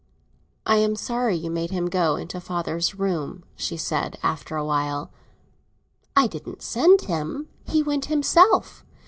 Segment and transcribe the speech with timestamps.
[0.65, 5.11] "I am sorry you made him go into father's room," she said, after a while.
[6.15, 8.83] "I didn't make him go; he went himself.